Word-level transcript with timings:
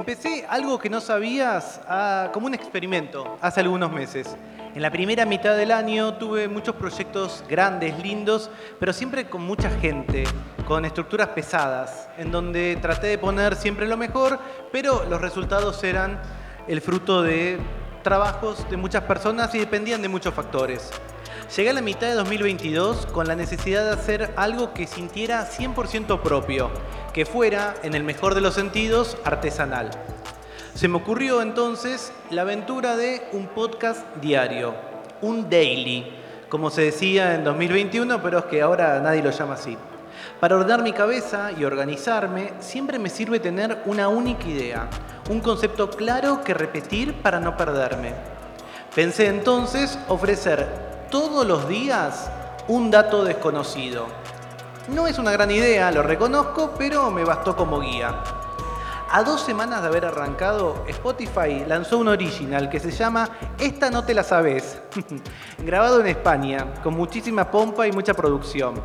Empecé 0.00 0.46
algo 0.48 0.78
que 0.78 0.88
no 0.88 0.98
sabías 0.98 1.78
como 2.32 2.46
un 2.46 2.54
experimento 2.54 3.36
hace 3.42 3.60
algunos 3.60 3.92
meses. 3.92 4.34
En 4.74 4.80
la 4.80 4.90
primera 4.90 5.26
mitad 5.26 5.54
del 5.54 5.70
año 5.70 6.14
tuve 6.14 6.48
muchos 6.48 6.74
proyectos 6.74 7.44
grandes, 7.46 7.98
lindos, 8.02 8.50
pero 8.78 8.94
siempre 8.94 9.28
con 9.28 9.42
mucha 9.42 9.68
gente, 9.68 10.24
con 10.66 10.86
estructuras 10.86 11.28
pesadas, 11.28 12.08
en 12.16 12.32
donde 12.32 12.78
traté 12.80 13.08
de 13.08 13.18
poner 13.18 13.56
siempre 13.56 13.86
lo 13.86 13.98
mejor, 13.98 14.38
pero 14.72 15.04
los 15.04 15.20
resultados 15.20 15.84
eran 15.84 16.18
el 16.66 16.80
fruto 16.80 17.22
de 17.22 17.58
trabajos 18.02 18.68
de 18.70 18.76
muchas 18.76 19.04
personas 19.04 19.54
y 19.54 19.58
dependían 19.58 20.02
de 20.02 20.08
muchos 20.08 20.34
factores. 20.34 20.90
Llegué 21.56 21.70
a 21.70 21.74
la 21.74 21.82
mitad 21.82 22.06
de 22.06 22.14
2022 22.14 23.06
con 23.06 23.26
la 23.26 23.34
necesidad 23.34 23.84
de 23.84 23.90
hacer 23.90 24.32
algo 24.36 24.72
que 24.72 24.86
sintiera 24.86 25.48
100% 25.50 26.20
propio, 26.20 26.70
que 27.12 27.26
fuera, 27.26 27.74
en 27.82 27.94
el 27.94 28.04
mejor 28.04 28.34
de 28.34 28.40
los 28.40 28.54
sentidos, 28.54 29.16
artesanal. 29.24 29.90
Se 30.74 30.86
me 30.86 30.98
ocurrió 30.98 31.42
entonces 31.42 32.12
la 32.30 32.42
aventura 32.42 32.96
de 32.96 33.26
un 33.32 33.48
podcast 33.48 34.06
diario, 34.16 34.74
un 35.20 35.50
daily, 35.50 36.16
como 36.48 36.70
se 36.70 36.82
decía 36.82 37.34
en 37.34 37.44
2021, 37.44 38.22
pero 38.22 38.38
es 38.38 38.44
que 38.44 38.62
ahora 38.62 39.00
nadie 39.00 39.22
lo 39.22 39.30
llama 39.30 39.54
así. 39.54 39.76
Para 40.38 40.56
ordenar 40.56 40.82
mi 40.82 40.92
cabeza 40.92 41.50
y 41.52 41.64
organizarme, 41.64 42.52
siempre 42.60 42.98
me 42.98 43.10
sirve 43.10 43.40
tener 43.40 43.82
una 43.86 44.08
única 44.08 44.46
idea, 44.46 44.88
un 45.30 45.38
concepto 45.38 45.88
claro 45.88 46.42
que 46.42 46.54
repetir 46.54 47.14
para 47.22 47.38
no 47.38 47.56
perderme. 47.56 48.14
Pensé 48.92 49.28
entonces 49.28 49.96
ofrecer 50.08 51.06
todos 51.08 51.46
los 51.46 51.68
días 51.68 52.28
un 52.66 52.90
dato 52.90 53.22
desconocido. 53.22 54.06
No 54.88 55.06
es 55.06 55.20
una 55.20 55.30
gran 55.30 55.52
idea, 55.52 55.92
lo 55.92 56.02
reconozco, 56.02 56.74
pero 56.76 57.12
me 57.12 57.22
bastó 57.22 57.54
como 57.54 57.78
guía. 57.78 58.24
A 59.12 59.22
dos 59.22 59.42
semanas 59.42 59.82
de 59.82 59.88
haber 59.88 60.04
arrancado, 60.04 60.84
Spotify 60.88 61.64
lanzó 61.64 61.98
un 61.98 62.08
original 62.08 62.68
que 62.68 62.80
se 62.80 62.90
llama 62.90 63.28
Esta 63.56 63.88
no 63.88 64.04
te 64.04 64.14
la 64.14 64.24
sabes, 64.24 64.82
grabado 65.58 66.00
en 66.00 66.08
España, 66.08 66.74
con 66.82 66.94
muchísima 66.94 67.48
pompa 67.48 67.86
y 67.86 67.92
mucha 67.92 68.14
producción. 68.14 68.82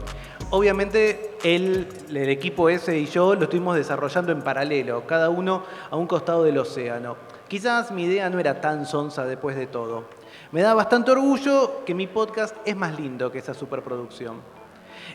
Obviamente 0.51 1.24
el, 1.45 1.88
el 2.09 2.29
equipo 2.29 2.69
ese 2.69 2.97
y 2.97 3.05
yo 3.05 3.35
lo 3.35 3.43
estuvimos 3.43 3.75
desarrollando 3.75 4.31
en 4.31 4.41
paralelo, 4.41 5.05
cada 5.05 5.29
uno 5.29 5.63
a 5.91 5.95
un 5.95 6.07
costado 6.07 6.43
del 6.43 6.57
océano. 6.57 7.17
Quizás 7.47 7.91
mi 7.91 8.05
idea 8.05 8.29
no 8.31 8.39
era 8.39 8.59
tan 8.59 8.88
sonsa 8.88 9.25
después 9.25 9.55
de 9.55 9.67
todo. 9.67 10.05
Me 10.51 10.63
da 10.63 10.73
bastante 10.73 11.11
orgullo 11.11 11.83
que 11.85 11.93
mi 11.93 12.07
podcast 12.07 12.55
es 12.66 12.75
más 12.75 12.99
lindo 12.99 13.31
que 13.31 13.38
esa 13.38 13.53
superproducción. 13.53 14.41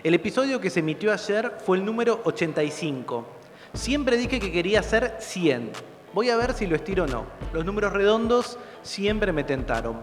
El 0.05 0.14
episodio 0.14 0.61
que 0.61 0.70
se 0.70 0.81
emitió 0.81 1.12
ayer 1.12 1.56
fue 1.64 1.78
el 1.78 1.84
número 1.84 2.20
85 2.23 3.41
Siempre 3.75 4.17
dije 4.17 4.41
que 4.41 4.51
quería 4.51 4.81
hacer 4.81 5.17
100. 5.20 5.70
Voy 6.12 6.28
a 6.31 6.36
ver 6.36 6.55
si 6.55 6.67
lo 6.67 6.75
estiro 6.75 7.05
o 7.05 7.06
no. 7.06 7.25
Los 7.53 7.64
números 7.64 7.92
redondos 7.92 8.58
siempre 8.83 9.33
me 9.33 9.45
tentaron. 9.45 9.98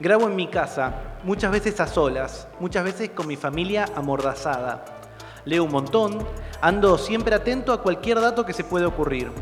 Grabo 0.00 0.26
en 0.26 0.34
mi 0.34 0.48
casa, 0.48 1.18
muchas 1.22 1.52
veces 1.52 1.78
a 1.78 1.86
solas, 1.86 2.48
muchas 2.58 2.84
veces 2.84 3.10
con 3.10 3.28
mi 3.28 3.36
familia 3.36 3.86
amordazada. 3.94 5.01
Leo 5.44 5.64
un 5.64 5.72
montón, 5.72 6.24
ando 6.60 6.96
siempre 6.96 7.34
atento 7.34 7.72
a 7.72 7.82
cualquier 7.82 8.20
dato 8.20 8.46
que 8.46 8.52
se 8.52 8.62
pueda 8.62 8.86
ocurrir. 8.86 9.32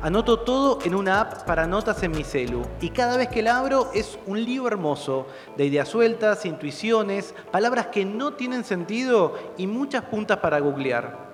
Anoto 0.00 0.40
todo 0.40 0.78
en 0.84 0.94
una 0.94 1.20
app 1.20 1.44
para 1.44 1.66
notas 1.66 2.02
en 2.02 2.12
mi 2.12 2.24
celu 2.24 2.62
y 2.80 2.90
cada 2.90 3.18
vez 3.18 3.28
que 3.28 3.42
la 3.42 3.58
abro 3.58 3.90
es 3.92 4.18
un 4.26 4.42
libro 4.42 4.68
hermoso 4.68 5.26
de 5.56 5.66
ideas 5.66 5.88
sueltas, 5.88 6.46
intuiciones, 6.46 7.34
palabras 7.50 7.88
que 7.88 8.06
no 8.06 8.32
tienen 8.32 8.64
sentido 8.64 9.34
y 9.58 9.66
muchas 9.66 10.04
puntas 10.04 10.38
para 10.38 10.60
googlear. 10.60 11.26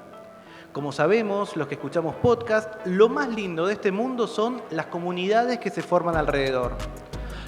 Como 0.73 0.91
sabemos, 0.91 1.57
los 1.57 1.69
que 1.69 1.75
escuchamos 1.75 2.17
podcast, 2.17 2.75
lo 2.87 3.09
más 3.09 3.29
lindo 3.29 3.67
de 3.67 3.75
este 3.75 3.93
mundo 3.93 4.27
son 4.27 4.63
las 4.71 4.87
comunidades 4.87 5.59
que 5.59 5.71
se 5.71 5.83
forman 5.83 6.17
alrededor. 6.17 6.77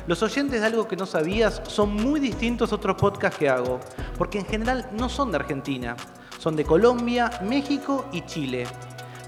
Los 0.06 0.22
oyentes 0.22 0.60
de 0.60 0.66
algo 0.66 0.86
que 0.86 0.96
no 0.96 1.06
sabías 1.06 1.62
son 1.66 1.94
muy 1.94 2.20
distintos 2.20 2.70
a 2.70 2.74
otros 2.74 2.96
podcasts 2.96 3.38
que 3.38 3.48
hago, 3.48 3.80
porque 4.18 4.38
en 4.38 4.46
general 4.46 4.88
no 4.92 5.08
son 5.08 5.30
de 5.30 5.38
Argentina, 5.38 5.96
son 6.44 6.56
de 6.56 6.64
Colombia, 6.66 7.30
México 7.40 8.04
y 8.12 8.20
Chile. 8.26 8.66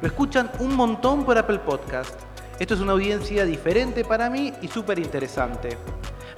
Lo 0.03 0.07
escuchan 0.07 0.51
un 0.59 0.77
montón 0.77 1.25
por 1.25 1.39
Apple 1.39 1.61
Podcast. 1.61 2.21
Esto 2.59 2.75
es 2.75 2.81
una 2.81 2.93
audiencia 2.93 3.47
diferente 3.47 4.05
para 4.05 4.29
mí 4.29 4.53
y 4.61 4.69
súper 4.69 4.99
interesante. 4.99 5.79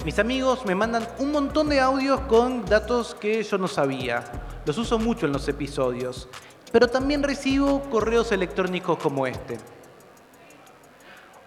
Mis 0.05 0.17
amigos 0.19 0.65
me 0.65 0.75
mandan 0.75 1.05
un 1.17 1.33
montón 1.33 1.67
de 1.67 1.81
audios 1.81 2.21
con 2.21 2.63
datos 2.63 3.13
que 3.13 3.43
yo 3.43 3.57
no 3.57 3.67
sabía. 3.67 4.23
Los 4.65 4.77
uso 4.77 4.97
mucho 4.97 5.25
en 5.25 5.33
los 5.33 5.49
episodios 5.49 6.29
pero 6.71 6.87
también 6.87 7.23
recibo 7.23 7.81
correos 7.89 8.31
electrónicos 8.31 8.99
como 8.99 9.27
este. 9.27 9.57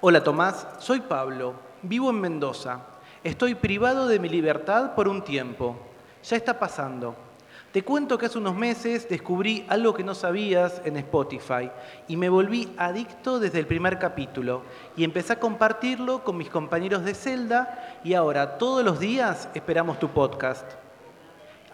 Hola 0.02 0.22
Tomás, 0.22 0.66
soy 0.78 1.00
Pablo, 1.00 1.54
vivo 1.80 2.10
en 2.10 2.20
Mendoza. 2.20 2.80
Estoy 3.24 3.54
privado 3.54 4.08
de 4.08 4.18
mi 4.18 4.28
libertad 4.28 4.94
por 4.94 5.08
un 5.08 5.22
tiempo. 5.22 5.76
Ya 6.22 6.36
está 6.36 6.58
pasando. 6.58 7.31
Te 7.72 7.82
cuento 7.82 8.18
que 8.18 8.26
hace 8.26 8.36
unos 8.36 8.54
meses 8.54 9.08
descubrí 9.08 9.64
algo 9.66 9.94
que 9.94 10.04
no 10.04 10.14
sabías 10.14 10.82
en 10.84 10.98
Spotify 10.98 11.70
y 12.06 12.18
me 12.18 12.28
volví 12.28 12.70
adicto 12.76 13.40
desde 13.40 13.60
el 13.60 13.66
primer 13.66 13.98
capítulo 13.98 14.60
y 14.94 15.04
empecé 15.04 15.32
a 15.32 15.40
compartirlo 15.40 16.22
con 16.22 16.36
mis 16.36 16.50
compañeros 16.50 17.02
de 17.02 17.14
celda 17.14 17.98
y 18.04 18.12
ahora 18.12 18.58
todos 18.58 18.84
los 18.84 19.00
días 19.00 19.48
esperamos 19.54 19.98
tu 19.98 20.10
podcast. 20.10 20.70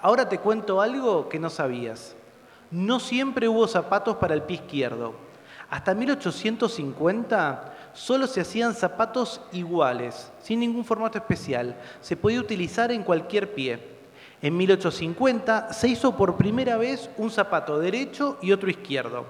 Ahora 0.01 0.29
te 0.29 0.39
cuento 0.39 0.81
algo 0.81 1.29
que 1.29 1.41
no 1.41 1.51
sabías. 1.51 2.15
No 2.71 3.01
siempre 3.01 3.49
hubo 3.49 3.67
zapatos 3.67 4.19
para 4.19 4.35
el 4.35 4.43
pie 4.43 4.59
izquierdo. 4.59 5.15
Hasta 5.69 5.97
1850 5.97 7.75
solo 7.93 8.29
se 8.29 8.41
hacían 8.41 8.77
zapatos 8.77 9.41
iguales, 9.51 10.31
sin 10.41 10.61
ningún 10.61 10.85
formato 10.85 11.19
especial. 11.19 11.75
Se 12.01 12.17
podía 12.17 12.39
utilizar 12.39 12.93
en 12.93 13.03
cualquier 13.03 13.53
pie. 13.53 13.98
En 14.41 14.57
1850 14.57 15.73
se 15.73 15.89
hizo 15.89 16.17
por 16.17 16.37
primera 16.37 16.77
vez 16.77 17.11
un 17.17 17.31
zapato 17.31 17.79
derecho 17.79 18.39
y 18.41 18.53
otro 18.53 18.71
izquierdo. 18.71 19.27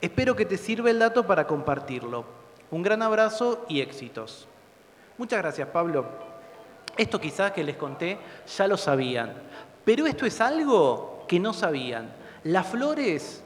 Espero 0.00 0.34
que 0.34 0.46
te 0.46 0.56
sirva 0.56 0.90
el 0.90 0.98
dato 0.98 1.26
para 1.26 1.46
compartirlo. 1.46 2.24
Un 2.70 2.82
gran 2.82 3.02
abrazo 3.02 3.66
y 3.68 3.80
éxitos. 3.80 4.48
Muchas 5.18 5.40
gracias, 5.40 5.68
Pablo. 5.68 6.06
Esto 6.96 7.20
quizás 7.20 7.52
que 7.52 7.64
les 7.64 7.76
conté 7.76 8.18
ya 8.56 8.66
lo 8.66 8.76
sabían, 8.76 9.32
pero 9.84 10.06
esto 10.06 10.26
es 10.26 10.40
algo 10.40 11.24
que 11.28 11.38
no 11.38 11.52
sabían. 11.52 12.10
Las 12.44 12.66
flores 12.66 13.42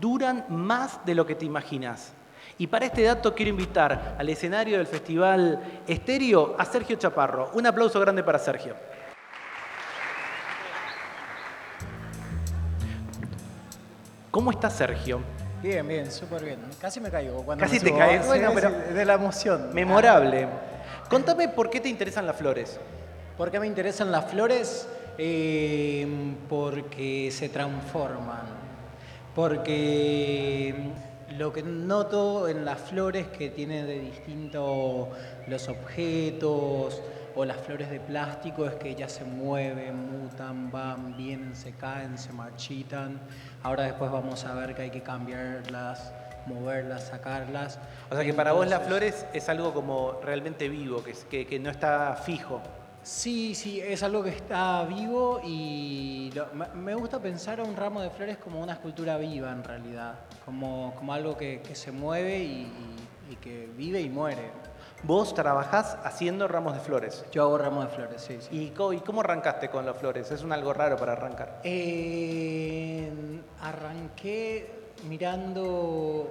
duran 0.00 0.44
más 0.48 1.04
de 1.04 1.14
lo 1.14 1.26
que 1.26 1.34
te 1.34 1.44
imaginas. 1.46 2.12
Y 2.58 2.66
para 2.66 2.86
este 2.86 3.02
dato 3.02 3.34
quiero 3.34 3.50
invitar 3.50 4.16
al 4.18 4.28
escenario 4.28 4.76
del 4.76 4.86
Festival 4.86 5.82
Estéreo 5.86 6.54
a 6.58 6.64
Sergio 6.64 6.96
Chaparro. 6.96 7.50
Un 7.54 7.66
aplauso 7.66 7.98
grande 7.98 8.22
para 8.22 8.38
Sergio. 8.38 8.74
¿Cómo 14.30 14.52
está 14.52 14.70
Sergio? 14.70 15.20
Bien, 15.60 15.86
bien, 15.86 16.10
súper 16.10 16.44
bien. 16.44 16.58
Casi 16.80 17.00
me 17.00 17.10
caigo. 17.10 17.42
Cuando 17.44 17.64
Casi 17.64 17.80
te 17.80 17.92
caes, 17.94 18.24
bueno, 18.26 18.52
pero 18.54 18.70
de 18.70 19.04
la 19.04 19.14
emoción. 19.14 19.70
Memorable. 19.74 20.46
Contame 21.08 21.48
por 21.48 21.68
qué 21.68 21.80
te 21.80 21.88
interesan 21.88 22.26
las 22.26 22.36
flores. 22.36 22.78
¿Por 23.36 23.50
qué 23.50 23.58
me 23.58 23.66
interesan 23.66 24.12
las 24.12 24.30
flores? 24.30 24.88
Em, 25.18 26.36
porque 26.48 27.30
se 27.32 27.48
transforman, 27.48 28.46
porque 29.34 30.74
lo 31.36 31.52
que 31.52 31.62
noto 31.62 32.48
en 32.48 32.64
las 32.64 32.78
flores 32.78 33.26
que 33.26 33.50
tienen 33.50 33.86
de 33.86 33.98
distinto 33.98 35.10
los 35.46 35.68
objetos 35.68 37.02
o 37.34 37.44
las 37.44 37.58
flores 37.58 37.90
de 37.90 38.00
plástico 38.00 38.66
es 38.66 38.74
que 38.74 38.90
ellas 38.90 39.12
se 39.12 39.24
mueven, 39.24 40.10
mutan, 40.10 40.70
van, 40.70 41.16
vienen, 41.16 41.54
se 41.54 41.72
caen, 41.72 42.18
se 42.18 42.32
marchitan. 42.32 43.20
Ahora 43.62 43.84
después 43.84 44.10
vamos 44.10 44.44
a 44.44 44.54
ver 44.54 44.74
que 44.74 44.82
hay 44.82 44.90
que 44.90 45.02
cambiarlas, 45.02 46.12
moverlas, 46.46 47.08
sacarlas. 47.08 47.78
O 48.10 48.14
sea 48.14 48.24
que 48.24 48.34
para 48.34 48.52
vos 48.52 48.68
las 48.68 48.82
flores 48.82 49.26
es 49.32 49.48
algo 49.48 49.72
como 49.72 50.20
realmente 50.22 50.68
vivo, 50.68 51.02
que, 51.02 51.46
que 51.46 51.58
no 51.58 51.70
está 51.70 52.14
fijo. 52.16 52.60
Sí, 53.02 53.54
sí, 53.54 53.80
es 53.80 54.02
algo 54.02 54.22
que 54.22 54.28
está 54.28 54.84
vivo 54.84 55.40
y 55.42 56.30
me 56.74 56.94
gusta 56.94 57.18
pensar 57.18 57.58
a 57.58 57.64
un 57.64 57.74
ramo 57.74 58.02
de 58.02 58.10
flores 58.10 58.36
como 58.36 58.60
una 58.60 58.74
escultura 58.74 59.16
viva 59.16 59.50
en 59.52 59.64
realidad, 59.64 60.16
como, 60.44 60.94
como 60.96 61.14
algo 61.14 61.34
que, 61.36 61.62
se 61.72 61.92
mueve 61.92 62.38
y, 62.40 63.36
que 63.40 63.70
vive 63.74 64.02
y 64.02 64.10
muere. 64.10 64.50
Vos 65.02 65.34
trabajás 65.34 65.96
haciendo 66.04 66.46
ramos 66.46 66.74
de 66.74 66.80
flores. 66.80 67.24
Yo 67.32 67.42
hago 67.42 67.56
ramos 67.56 67.88
de 67.88 67.94
flores, 67.94 68.20
sí. 68.20 68.38
sí. 68.40 68.48
¿Y 68.50 68.70
cómo, 68.70 68.92
y 68.92 69.00
cómo 69.00 69.22
arrancaste 69.22 69.70
con 69.70 69.86
las 69.86 69.96
flores? 69.96 70.30
Es 70.30 70.42
un 70.42 70.52
algo 70.52 70.74
raro 70.74 70.96
para 70.96 71.12
arrancar. 71.12 71.60
Eh, 71.64 73.10
arranqué 73.62 74.92
mirando 75.08 76.28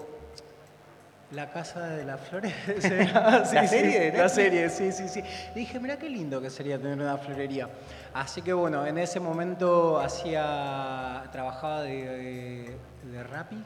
La 1.32 1.50
Casa 1.50 1.88
de 1.88 2.06
las 2.06 2.22
Flores. 2.22 2.54
¿La 3.14 3.68
serie 3.68 4.12
de 4.12 4.18
La 4.18 4.30
serie, 4.30 4.70
sí, 4.70 4.92
sí, 4.92 5.10
sí. 5.10 5.24
Dije, 5.56 5.80
mira 5.80 5.98
qué 5.98 6.08
lindo 6.08 6.40
que 6.40 6.52
sería 6.52 6.78
tener 6.78 7.00
una 7.00 7.18
florería. 7.18 7.68
Así 8.14 8.44
que 8.44 8.54
bueno, 8.54 8.86
en 8.86 9.00
ese 9.00 9.20
momento 9.20 10.00
hacía, 10.00 11.24
trabajaba 11.32 11.82
de, 11.82 12.06
de, 12.06 12.78
de 13.12 13.24
Rappi 13.24 13.64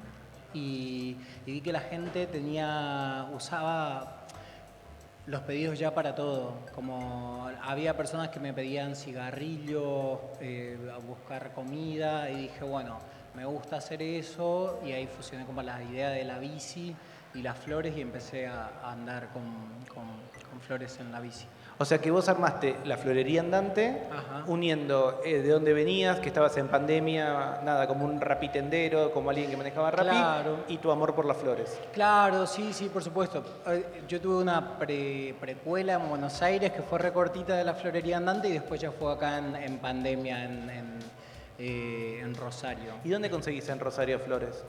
y, 0.54 1.18
y 1.46 1.52
vi 1.52 1.62
que 1.62 1.74
la 1.74 1.82
gente 1.82 2.26
tenía, 2.28 3.28
usaba 3.34 4.23
los 5.26 5.42
pedidos 5.42 5.80
ya 5.80 5.94
para 5.94 6.16
todo. 6.16 6.54
Como 6.76 7.50
había 7.62 7.96
personas 7.96 8.30
que 8.30 8.40
me 8.40 8.54
pedían 8.54 8.96
cigarrillos, 8.96 10.20
eh, 10.42 10.78
buscar 11.08 11.54
comida, 11.54 12.30
y 12.30 12.44
dije, 12.44 12.64
bueno, 12.64 13.00
me 13.36 13.46
gusta 13.46 13.78
hacer 13.78 14.02
eso, 14.02 14.80
y 14.86 14.92
ahí 14.92 15.08
fusioné 15.08 15.46
como 15.46 15.62
la 15.62 15.82
idea 15.84 16.10
de 16.10 16.24
la 16.24 16.40
bici 16.40 16.96
y 17.34 17.42
las 17.42 17.58
flores, 17.58 17.96
y 17.98 18.02
empecé 18.02 18.48
a, 18.48 18.70
andar 18.84 19.30
con- 19.30 19.84
con 19.94 20.62
flores 20.62 21.00
en 21.00 21.12
la 21.12 21.20
bici. 21.20 21.46
O 21.80 21.86
sea 21.86 21.98
que 21.98 22.12
vos 22.12 22.30
armaste 22.30 22.76
la 22.86 22.98
florería 22.98 23.42
andante, 23.42 24.04
Ajá. 24.12 24.44
uniendo 24.48 25.22
eh, 25.26 25.40
de 25.42 25.50
dónde 25.50 25.74
venías, 25.74 26.20
que 26.20 26.28
estabas 26.28 26.56
en 26.58 26.68
pandemia, 26.68 27.62
nada, 27.64 27.88
como 27.88 28.06
un 28.06 28.22
rapitendero, 28.22 29.12
como 29.12 29.32
alguien 29.32 29.50
que 29.50 29.58
manejaba 29.58 29.90
rapi, 29.90 30.10
Claro. 30.10 30.58
y 30.68 30.78
tu 30.78 30.92
amor 30.92 31.16
por 31.16 31.26
las 31.26 31.38
flores. 31.38 31.80
Claro, 31.92 32.46
sí, 32.46 32.72
sí, 32.74 32.90
por 32.90 33.04
supuesto. 33.04 33.44
Eh, 33.68 34.04
Yo 34.08 34.22
tuve 34.22 34.36
una 34.42 34.78
pre- 34.78 35.36
precuela 35.40 35.94
en 35.94 36.08
Buenos 36.10 36.42
Aires 36.44 36.72
que 36.72 36.84
fue 36.84 37.00
recortita 37.00 37.56
de 37.56 37.64
la 37.64 37.74
florería 37.74 38.18
andante 38.18 38.50
y 38.50 38.54
después 38.54 38.80
ya 38.80 38.92
fue 38.92 39.12
acá 39.12 39.40
en, 39.40 39.56
en 39.56 39.80
pandemia 39.80 40.46
en, 40.46 40.70
en, 40.70 41.00
eh, 41.58 42.20
en 42.22 42.36
Rosario. 42.36 42.94
¿Y 43.04 43.10
dónde 43.10 43.30
conseguís 43.32 43.68
en 43.70 43.80
Rosario 43.80 44.20
flores? 44.20 44.64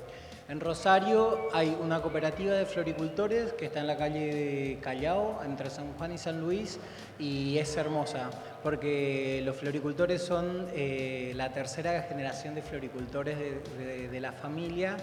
En 0.46 0.60
Rosario 0.60 1.48
hay 1.54 1.74
una 1.80 2.02
cooperativa 2.02 2.52
de 2.52 2.66
floricultores 2.66 3.54
que 3.54 3.64
está 3.66 3.80
en 3.80 3.86
la 3.86 3.96
calle 3.96 4.26
de 4.26 4.78
Callao, 4.82 5.40
entre 5.42 5.70
San 5.70 5.94
Juan 5.94 6.12
y 6.12 6.18
San 6.18 6.38
Luis, 6.38 6.78
y 7.18 7.56
es 7.56 7.74
hermosa, 7.78 8.28
porque 8.62 9.40
los 9.42 9.56
floricultores 9.56 10.20
son 10.20 10.66
eh, 10.74 11.32
la 11.34 11.50
tercera 11.50 12.02
generación 12.02 12.54
de 12.54 12.60
floricultores 12.60 13.38
de, 13.38 14.20
la 14.20 14.32
familia, 14.32 14.98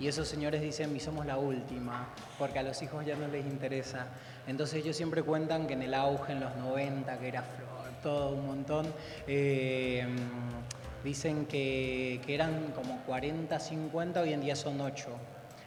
y 0.00 0.08
esos 0.08 0.28
señores 0.28 0.62
dicen, 0.62 0.96
y 0.96 1.00
somos 1.00 1.26
la 1.26 1.36
última, 1.36 2.08
porque 2.38 2.58
a 2.58 2.62
los 2.62 2.80
hijos 2.80 3.04
ya 3.04 3.16
no 3.16 3.28
les 3.28 3.44
interesa. 3.44 4.06
Entonces 4.46 4.82
ellos 4.82 4.96
siempre 4.96 5.22
cuentan 5.22 5.66
que 5.66 5.74
en 5.74 5.82
el 5.82 5.92
auge, 5.92 6.32
en 6.32 6.40
los 6.40 6.56
90, 6.56 7.18
que 7.18 7.28
era 7.28 7.42
flor, 7.42 7.90
todo 8.02 8.30
un 8.30 8.46
montón, 8.46 8.86
eh, 9.26 10.06
Dicen 11.06 11.46
que, 11.46 12.20
que 12.26 12.34
eran 12.34 12.72
como 12.74 13.00
40, 13.06 13.60
50, 13.60 14.20
hoy 14.22 14.32
en 14.32 14.40
día 14.40 14.56
son 14.56 14.80
8. 14.80 15.06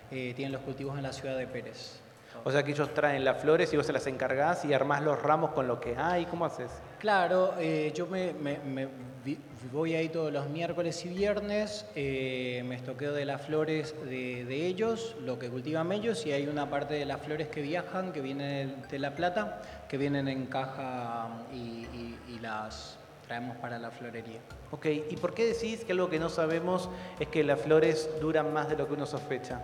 tienen 0.10 0.52
los 0.52 0.62
cultivos 0.64 0.98
en 0.98 1.04
la 1.04 1.14
ciudad 1.14 1.38
de 1.38 1.48
Pérez. 1.48 2.02
O 2.44 2.52
sea 2.52 2.62
que 2.64 2.72
ellos 2.74 2.94
traen 2.94 3.24
las 3.24 3.42
flores 3.42 3.72
y 3.72 3.78
vos 3.78 3.86
se 3.86 3.94
las 3.94 4.06
encargás 4.08 4.66
y 4.66 4.74
armás 4.74 5.02
los 5.02 5.22
ramos 5.22 5.52
con 5.52 5.66
lo 5.66 5.80
que 5.80 5.96
hay. 5.96 6.26
¿Cómo 6.26 6.44
haces? 6.44 6.70
Claro, 7.00 7.54
eh, 7.58 7.94
yo 7.96 8.06
me, 8.08 8.34
me- 8.34 8.60
me 8.60 8.90
vi- 9.24 9.40
voy 9.72 9.96
ahí 9.96 10.10
todos 10.10 10.34
los 10.34 10.50
miércoles 10.50 11.06
y 11.06 11.08
viernes, 11.10 11.86
eh, 11.96 12.62
me 12.66 12.76
estoqueo 12.76 13.14
de 13.14 13.24
las 13.24 13.42
flores 13.42 13.96
de, 14.04 14.44
de 14.44 14.66
ellos, 14.68 15.16
lo 15.24 15.40
que 15.40 15.50
cultivan 15.50 15.90
ellos, 15.94 16.26
y 16.26 16.34
hay 16.34 16.48
una 16.48 16.70
parte 16.70 16.96
de 16.96 17.06
las 17.06 17.22
flores 17.22 17.48
que 17.48 17.62
viajan, 17.62 18.12
que 18.12 18.20
vienen 18.20 18.76
de 18.92 19.00
La 19.00 19.16
Plata, 19.16 19.62
que 19.88 19.98
vienen 19.98 20.28
en 20.28 20.48
caja 20.48 21.30
y, 21.54 21.58
y- 21.58 22.20
y 22.36 22.40
las 22.40 22.98
traemos 23.30 23.58
para 23.58 23.78
la 23.78 23.92
florería. 23.92 24.40
Ok, 24.72 24.88
¿y 24.88 25.16
por 25.18 25.36
qué 25.36 25.46
decís 25.46 25.84
que 25.86 25.92
algo 25.92 26.10
que 26.10 26.18
no 26.18 26.30
sabemos 26.30 26.90
es 27.20 27.28
que 27.28 27.44
las 27.44 27.62
flores 27.62 28.10
duran 28.20 28.52
más 28.52 28.68
de 28.70 28.76
lo 28.76 28.88
que 28.88 28.96
uno 28.96 29.06
sospecha? 29.06 29.62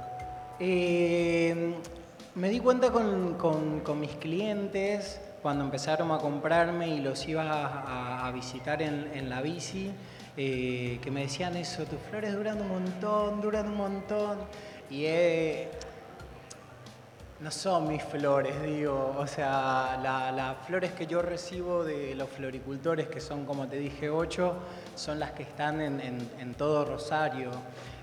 Eh, 0.60 1.74
me 2.36 2.50
di 2.50 2.60
cuenta 2.60 2.92
con, 2.92 3.34
con- 3.40 4.00
mis 4.00 4.12
clientes 4.18 5.20
cuando 5.42 5.64
empezaron 5.64 6.12
a 6.12 6.20
comprarme 6.20 6.90
y 6.90 7.00
los 7.00 7.28
iba 7.28 8.28
a 8.28 8.32
visitar 8.32 8.84
en, 8.84 9.10
en 9.16 9.32
la 9.32 9.42
bici, 9.42 9.92
eh, 10.38 11.00
que 11.02 11.10
me 11.10 11.22
decían 11.22 11.58
eso, 11.58 11.86
tus 11.86 12.00
flores 12.12 12.34
duran 12.36 12.62
un 12.62 12.68
montón, 12.70 13.42
duran 13.42 13.68
un 13.70 13.78
montón. 13.78 14.38
Y 14.92 15.06
eh, 15.06 15.72
no 17.40 17.52
son 17.52 17.88
mis 17.90 18.02
flores, 18.02 18.62
digo. 18.64 19.14
O 19.18 19.28
sea, 19.28 20.00
la- 20.02 20.32
las 20.32 20.58
flores 20.66 20.94
que 20.94 21.06
yo 21.06 21.22
recibo 21.22 21.84
de 21.84 22.16
los 22.16 22.30
floricultores, 22.30 23.08
que 23.10 23.20
son, 23.20 23.46
como 23.46 23.68
te 23.68 23.78
dije, 23.78 24.10
ocho, 24.10 24.56
son 24.96 25.20
las 25.20 25.32
que 25.32 25.44
están 25.44 25.82
en, 25.82 26.54
todo 26.58 26.86
Rosario. 26.86 27.52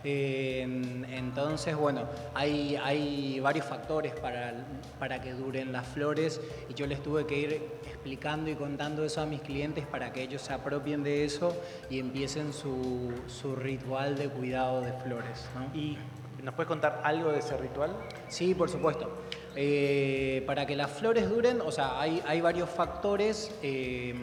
En- 0.05 1.06
entonces, 1.11 1.75
bueno, 1.76 2.02
hay, 2.34 2.76
hay 2.76 3.40
varios 3.40 3.64
factores 3.64 4.12
para, 4.14 4.52
para 4.99 5.20
que 5.23 5.32
duren 5.32 5.73
las 5.73 5.87
flores 5.87 6.40
y 6.69 6.75
yo 6.75 6.87
les 6.87 7.02
tuve 7.02 7.26
que 7.26 7.38
ir 7.38 7.52
explicando 7.87 8.50
y 8.50 8.55
contando 8.55 9.05
eso 9.05 9.23
a 9.23 9.26
mis 9.26 9.40
clientes 9.40 9.87
para 9.87 10.12
que 10.12 10.23
ellos 10.23 10.43
se 10.43 10.52
apropien 10.52 11.02
de 11.02 11.25
eso 11.25 11.56
y 11.88 12.00
empiecen 12.00 12.52
su, 12.52 13.12
su 13.28 13.56
ritual 13.56 14.17
de 14.19 14.28
cuidado 14.28 14.82
de 14.82 14.93
flores. 14.93 15.46
¿Y 15.73 15.96
nos 16.43 16.55
puedes 16.55 16.69
contar 16.69 17.00
algo 17.05 17.31
de 17.31 17.39
ese 17.39 17.56
ritual? 17.56 17.97
Sí, 18.29 18.55
por 18.55 18.69
supuesto. 18.69 19.11
Eh, 19.55 20.43
para 20.47 20.67
que 20.67 20.75
las 20.77 20.91
flores 20.91 21.29
duren, 21.29 21.61
o 21.61 21.71
sea, 21.71 22.00
hay, 22.00 22.23
hay 22.27 22.41
varios 22.41 22.69
factores. 22.69 23.55
eh, 23.62 24.15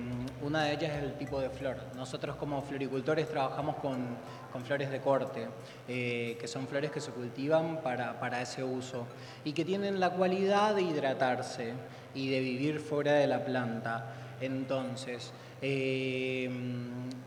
una 0.41 0.63
de 0.63 0.73
ellas 0.73 0.91
es 0.95 1.03
el 1.03 1.13
tipo 1.17 1.39
de 1.39 1.49
flor. 1.49 1.77
Nosotros 1.95 2.35
como 2.37 2.61
floricultores 2.61 3.27
trabajamos 3.27 3.75
con, 3.75 4.17
con 4.51 4.63
flores 4.63 4.89
de 4.89 4.99
corte, 4.99 5.47
eh, 5.87 6.37
que 6.39 6.47
son 6.47 6.67
flores 6.67 6.91
que 6.91 7.01
se 7.01 7.11
cultivan 7.11 7.81
para, 7.81 8.19
para 8.19 8.41
ese 8.41 8.63
uso 8.63 9.05
y 9.43 9.53
que 9.53 9.65
tienen 9.65 9.99
la 9.99 10.11
cualidad 10.11 10.75
de 10.75 10.83
hidratarse 10.83 11.73
y 12.15 12.29
de 12.29 12.39
vivir 12.39 12.79
fuera 12.79 13.13
de 13.13 13.27
la 13.27 13.43
planta. 13.43 14.13
Entonces, 14.41 15.33
eh, 15.61 16.49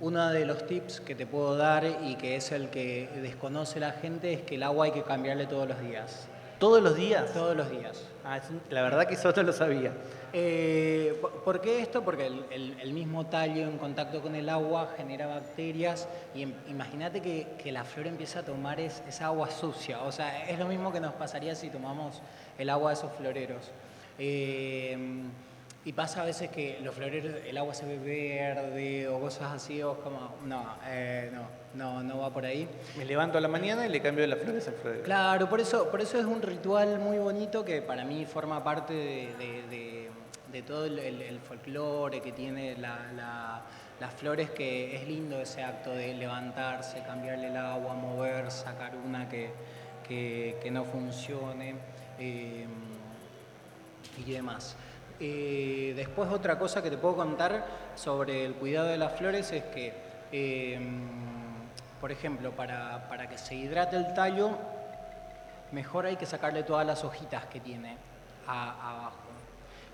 uno 0.00 0.31
de 0.31 0.44
los 0.46 0.67
tips 0.67 1.00
que 1.00 1.14
te 1.14 1.26
puedo 1.26 1.56
dar 1.56 1.84
y 2.05 2.17
que 2.17 2.37
es 2.37 2.50
el 2.52 2.69
que 2.70 3.08
desconoce 3.23 3.79
la 3.81 3.93
gente 3.93 4.32
es 4.32 4.43
que 4.43 4.56
el 4.56 4.62
agua 4.64 4.87
hay 4.87 4.93
que 4.93 5.02
cambiarle 5.02 5.46
todos 5.46 5.69
los 5.69 5.81
días. 5.81 6.26
¿Todos 6.58 6.81
los 6.81 6.94
días? 6.94 7.32
Todos 7.32 7.56
los 7.56 7.69
días. 7.70 8.05
Ah, 8.25 8.38
la 8.70 8.82
verdad 8.82 9.06
que 9.06 9.14
eso 9.14 9.32
no 9.34 9.43
lo 9.43 9.52
sabía. 9.52 9.93
Eh, 10.32 11.19
¿por- 11.20 11.43
¿Por 11.43 11.61
qué 11.61 11.81
esto? 11.82 12.02
Porque 12.02 12.26
el, 12.26 12.44
el- 12.52 12.76
el 12.81 12.93
mismo 12.93 13.26
tallo 13.26 13.62
en 13.62 13.79
contacto 13.79 14.23
con 14.23 14.37
el 14.37 14.49
agua 14.49 14.94
genera 14.96 15.26
bacterias 15.26 16.09
y 16.37 16.42
em- 16.42 16.54
imagínate 16.68 17.21
que, 17.21 17.49
que 17.62 17.73
la 17.73 17.83
flor 17.85 18.07
empieza 18.07 18.40
a 18.40 18.42
tomar 18.45 18.78
es- 18.78 19.02
esa 19.09 19.26
agua 19.26 19.50
sucia. 19.50 20.02
O 20.04 20.12
sea, 20.12 20.49
es 20.49 20.57
lo 20.59 20.66
mismo 20.66 20.92
que 20.92 21.00
nos 21.00 21.14
pasaría 21.14 21.57
si 21.57 21.68
tomamos 21.68 22.23
el 22.57 22.71
agua 22.71 22.90
de 22.90 22.95
esos 22.95 23.11
floreros. 23.12 23.73
Eh, 24.18 24.97
y 25.85 25.93
pasa 25.93 26.23
a 26.23 26.25
veces 26.25 26.49
que 26.51 26.79
los 26.83 26.95
floreros, 26.95 27.33
el 27.45 27.59
agua 27.59 27.75
se 27.75 27.85
ve 27.87 27.99
verde 27.99 29.09
o 29.09 29.19
cosas 29.21 29.53
así, 29.53 29.83
o 29.83 29.93
es 29.93 29.99
como, 29.99 30.35
no, 30.45 30.77
eh, 30.87 31.31
no, 31.33 31.47
no, 31.75 32.03
no 32.05 32.19
va 32.19 32.31
por 32.31 32.45
ahí. 32.45 32.69
Me 32.97 33.05
levanto 33.05 33.39
a 33.39 33.41
la 33.41 33.49
mañana 33.49 33.85
y 33.87 33.89
le 33.89 34.01
cambio 34.01 34.25
las 34.27 34.39
flores 34.39 34.69
al 34.69 34.75
florero. 34.75 35.03
Claro, 35.03 35.49
por 35.49 35.61
eso, 35.61 35.91
por 35.91 36.01
eso 36.01 36.19
es 36.19 36.25
un 36.25 36.41
ritual 36.41 37.01
muy 37.01 37.19
bonito 37.19 37.65
que 37.65 37.83
para 37.83 38.05
mí 38.05 38.25
forma 38.27 38.62
parte 38.62 38.95
de, 38.95 39.35
de- 39.37 39.62
de- 39.69 40.11
de 40.53 40.62
todo 40.62 40.85
el, 40.85 41.41
folclore 41.41 42.21
que 42.21 42.31
tiene 42.31 42.77
la- 42.77 43.11
la- 43.17 43.62
las 43.99 44.12
flores, 44.15 44.51
que 44.51 44.95
es 44.97 45.09
lindo 45.09 45.41
ese 45.41 45.62
acto 45.65 45.91
de 45.91 46.12
levantarse, 46.15 47.03
cambiarle 47.07 47.49
el 47.49 47.57
agua, 47.57 47.95
mover, 47.95 48.51
sacar 48.51 48.93
una 48.97 49.29
que, 49.29 49.51
que- 50.07 50.59
que 50.62 50.71
no 50.71 50.85
funcione 50.85 51.75
eh, 52.19 52.67
y 54.27 54.31
demás. 54.33 54.77
Eh, 55.25 55.93
después 55.95 56.29
otra 56.33 56.59
cosa 56.59 56.83
que 56.83 56.91
te 56.91 56.97
puedo 56.99 57.14
contar 57.14 57.64
sobre 57.95 58.45
el 58.45 58.55
cuidado 58.55 58.88
de 58.88 58.97
las 58.99 59.12
flores 59.17 59.52
es 59.52 59.62
que, 59.64 59.93
eh, 60.33 60.81
por 62.00 62.11
ejemplo, 62.11 62.50
para, 62.50 63.07
para 63.09 63.29
que 63.29 63.38
se 63.38 63.55
hidrate 63.55 63.95
el 63.97 64.12
tallo, 64.14 64.50
mejor 65.71 66.07
hay 66.07 66.17
que 66.17 66.26
sacarle 66.26 66.64
todas 66.64 66.85
las 66.85 67.05
hojitas 67.05 67.45
que 67.47 67.61
tiene 67.61 67.97
a- 68.49 68.91
abajo. 68.91 69.17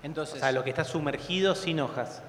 Entonces, 0.01 0.37
O 0.37 0.39
sea, 0.39 0.51
lo 0.51 0.63
que 0.63 0.71
está 0.71 0.83
sumergido 0.83 1.53
sin 1.53 1.79
hojas. 1.79 2.23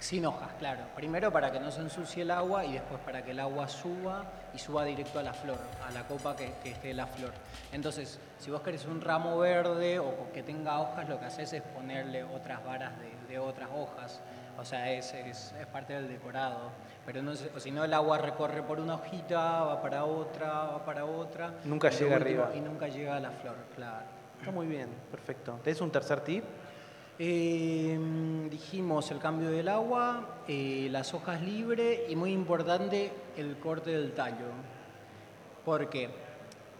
Sin 0.00 0.24
hojas, 0.26 0.48
claro. 0.58 0.80
Primero 0.96 1.30
para 1.30 1.52
que 1.52 1.60
no 1.60 1.70
se 1.70 1.80
ensucie 1.80 2.22
el 2.22 2.30
agua 2.30 2.64
y 2.64 2.72
después 2.72 3.00
para 3.02 3.22
que 3.22 3.30
el 3.32 3.40
agua 3.40 3.68
suba 3.68 4.24
y 4.54 4.58
suba 4.58 4.84
directo 4.84 5.18
a 5.18 5.22
la 5.22 5.32
flor, 5.34 5.58
a 5.86 5.90
la 5.92 6.04
copa 6.08 6.34
que, 6.34 6.54
que 6.62 6.70
esté 6.70 6.94
la 6.94 7.06
flor. 7.06 7.32
Entonces, 7.72 8.18
si 8.38 8.50
vos 8.50 8.62
querés 8.62 8.86
un 8.86 9.00
ramo 9.00 9.38
verde 9.38 9.98
o 9.98 10.32
que 10.32 10.42
tenga 10.42 10.80
hojas, 10.80 11.08
lo 11.08 11.18
que 11.20 11.26
haces 11.26 11.52
es 11.52 11.62
ponerle 11.62 12.24
otras 12.24 12.64
varas 12.64 12.92
de, 12.98 13.32
de 13.32 13.38
otras 13.38 13.68
hojas. 13.74 14.20
O 14.58 14.64
sea, 14.64 14.90
es, 14.92 15.14
es- 15.14 15.52
es 15.58 15.66
parte 15.66 15.92
del 15.94 16.08
decorado. 16.08 16.70
Pero 17.06 17.22
no, 17.22 17.34
se- 17.34 17.48
o 17.54 17.60
si 17.60 17.70
no, 17.70 17.84
el 17.84 17.94
agua 17.94 18.18
recorre 18.18 18.62
por 18.62 18.80
una 18.80 18.94
hojita, 18.96 19.62
va 19.64 19.80
para 19.82 20.04
otra, 20.04 20.48
va 20.64 20.84
para 20.84 21.04
otra. 21.04 21.52
Nunca 21.64 21.88
llega 21.90 22.16
último- 22.16 22.42
arriba. 22.42 22.50
Y 22.56 22.60
nunca 22.60 22.88
llega 22.88 23.16
a 23.16 23.20
la 23.20 23.30
flor, 23.30 23.56
claro. 23.76 24.04
Está 24.38 24.50
muy 24.50 24.66
bien, 24.66 24.88
perfecto. 25.10 25.60
¿Tenés 25.62 25.80
un 25.82 25.90
tercer 25.90 26.20
tip? 26.20 26.44
Eh, 27.22 27.98
dijimos 28.50 29.10
el 29.10 29.18
cambio 29.18 29.50
del 29.50 29.68
agua, 29.68 30.38
eh, 30.48 30.88
las 30.90 31.12
hojas 31.12 31.42
libres 31.42 32.00
y 32.08 32.16
muy 32.16 32.32
importante 32.32 33.12
el 33.36 33.58
corte 33.58 33.90
del 33.90 34.12
tallo. 34.12 34.46
Porque 35.62 36.08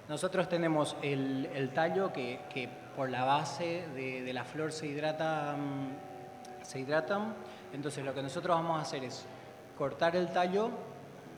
nosotros 0.09 0.49
tenemos 0.49 0.97
el, 1.03 1.51
el 1.55 1.75
tallo 1.75 2.11
que, 2.11 2.41
que 2.51 2.71
por 2.97 3.11
la 3.11 3.25
base 3.25 3.85
de, 3.95 4.23
de 4.23 4.33
la 4.33 4.45
flor 4.45 4.73
se 4.73 4.87
hidrata, 4.87 5.55
mm, 5.59 6.65
se 6.65 6.81
hidratan. 6.81 7.35
Entonces 7.75 8.03
lo 8.03 8.15
que 8.15 8.23
nosotros 8.23 8.57
vamos 8.57 8.79
a 8.79 8.81
hacer 8.81 9.05
es 9.05 9.27
cortar 9.77 10.17
el 10.17 10.33
tallo. 10.33 10.71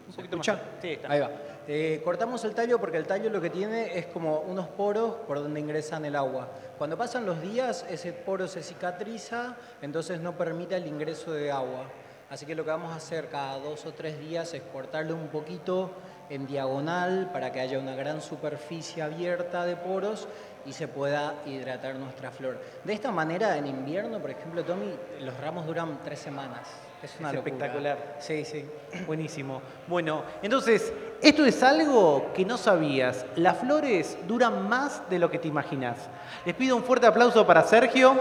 Un 0.06 0.12
¿Se 0.12 0.16
poquito 0.18 0.36
más. 0.36 0.46
Sí. 0.80 0.98
Ahí 1.08 1.18
va. 1.18 1.30
Eh, 1.68 2.00
cortamos 2.04 2.44
el 2.44 2.54
tallo 2.54 2.80
porque 2.80 2.96
el 2.96 3.06
tallo 3.06 3.30
lo 3.30 3.40
que 3.40 3.48
tiene 3.48 3.96
es 3.96 4.06
como 4.06 4.40
unos 4.40 4.66
poros 4.66 5.14
por 5.28 5.40
donde 5.40 5.60
ingresan 5.60 6.04
el 6.04 6.16
agua. 6.16 6.48
Cuando 6.76 6.98
pasan 6.98 7.24
los 7.24 7.40
días, 7.40 7.86
ese 7.88 8.12
poro 8.12 8.48
se 8.48 8.62
cicatriza, 8.64 9.56
entonces 9.80 10.20
no 10.20 10.36
permite 10.36 10.74
el 10.74 10.88
ingreso 10.88 11.32
de 11.32 11.52
agua. 11.52 11.84
Así 12.30 12.46
que 12.46 12.54
lo 12.54 12.64
que 12.64 12.70
vamos 12.70 12.92
a 12.92 12.96
hacer 12.96 13.28
cada 13.28 13.58
dos 13.58 13.86
o 13.86 13.92
tres 13.92 14.18
días 14.18 14.54
es 14.54 14.62
cortarlo 14.72 15.14
un 15.14 15.28
poquito 15.28 15.92
en 16.30 16.46
diagonal 16.46 17.30
para 17.32 17.52
que 17.52 17.60
haya 17.60 17.78
una 17.78 17.94
gran 17.94 18.22
superficie 18.22 19.02
abierta 19.02 19.64
de 19.64 19.76
poros 19.76 20.26
y 20.64 20.72
se 20.72 20.88
pueda 20.88 21.34
hidratar 21.46 21.94
nuestra 21.96 22.30
flor. 22.30 22.58
De 22.82 22.92
esta 22.92 23.12
manera, 23.12 23.56
en 23.56 23.66
invierno, 23.66 24.18
por 24.18 24.30
ejemplo, 24.30 24.64
Tommy, 24.64 24.94
los 25.20 25.38
ramos 25.38 25.66
duran 25.66 26.00
tres 26.02 26.20
semanas. 26.20 26.66
Es 27.02 27.16
una 27.18 27.30
Es 27.32 27.36
espectacular. 27.36 28.16
Sí, 28.20 28.44
sí. 28.44 28.64
Buenísimo. 29.06 29.62
Bueno, 29.86 30.22
entonces, 30.42 30.92
esto 31.20 31.44
es 31.44 31.62
algo 31.62 32.30
que 32.34 32.44
no 32.44 32.56
sabías. 32.56 33.26
Las 33.36 33.58
flores 33.58 34.18
duran 34.26 34.68
más 34.68 35.08
de 35.10 35.18
lo 35.18 35.30
que 35.30 35.38
te 35.38 35.48
imaginas. 35.48 35.96
Les 36.44 36.54
pido 36.54 36.76
un 36.76 36.84
fuerte 36.84 37.06
aplauso 37.06 37.46
para 37.46 37.62
Sergio. 37.62 38.12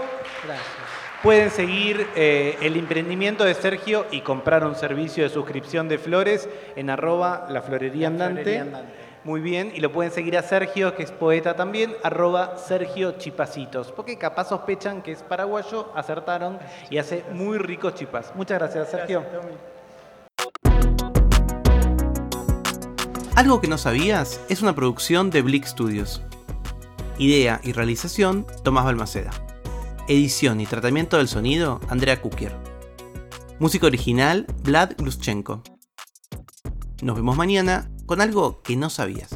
Gracias. 0.44 0.66
Pueden 1.22 1.50
seguir 1.50 2.08
eh, 2.16 2.58
el 2.62 2.76
emprendimiento 2.76 3.44
de 3.44 3.54
Sergio 3.54 4.06
y 4.10 4.22
comprar 4.22 4.64
un 4.66 4.74
servicio 4.74 5.22
de 5.22 5.30
suscripción 5.30 5.88
de 5.88 5.98
flores 5.98 6.48
en 6.74 6.90
arroba 6.90 7.46
la 7.48 7.62
florería 7.62 8.10
La 8.10 8.26
andante. 8.26 8.42
Florería 8.42 8.62
Andante. 8.62 9.11
Muy 9.24 9.40
bien, 9.40 9.70
y 9.72 9.78
lo 9.78 9.92
pueden 9.92 10.10
seguir 10.10 10.36
a 10.36 10.42
Sergio, 10.42 10.96
que 10.96 11.04
es 11.04 11.12
poeta 11.12 11.54
también, 11.54 11.94
arroba 12.02 12.58
Sergio 12.58 13.12
Chipacitos, 13.12 13.92
porque 13.92 14.18
capaz 14.18 14.48
sospechan 14.48 15.00
que 15.00 15.12
es 15.12 15.22
paraguayo, 15.22 15.92
acertaron 15.94 16.58
y 16.90 16.98
hace 16.98 17.24
muy 17.32 17.56
ricos 17.58 17.94
chipas. 17.94 18.32
Muchas 18.34 18.58
gracias, 18.58 18.90
Sergio. 18.90 19.24
Algo 23.36 23.60
que 23.60 23.68
no 23.68 23.78
sabías 23.78 24.40
es 24.48 24.60
una 24.60 24.74
producción 24.74 25.30
de 25.30 25.42
Blick 25.42 25.66
Studios. 25.66 26.20
Idea 27.16 27.60
y 27.62 27.70
realización, 27.70 28.44
Tomás 28.64 28.84
Balmaceda. 28.84 29.30
Edición 30.08 30.60
y 30.60 30.66
tratamiento 30.66 31.18
del 31.18 31.28
sonido, 31.28 31.80
Andrea 31.88 32.20
Kukier. 32.20 32.56
Música 33.60 33.86
original, 33.86 34.46
Vlad 34.64 34.94
Gluschenko. 34.98 35.62
Nos 37.02 37.14
vemos 37.14 37.36
mañana 37.36 37.91
con 38.06 38.20
algo 38.20 38.62
que 38.62 38.76
no 38.76 38.90
sabías. 38.90 39.30